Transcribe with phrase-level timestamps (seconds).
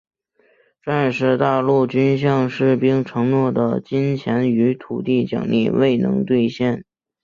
[0.81, 6.83] 战时大陆军向士兵承诺的金钱与土地奖励未能兑现。